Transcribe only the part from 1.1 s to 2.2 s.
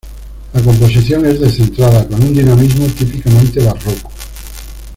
es descentrada,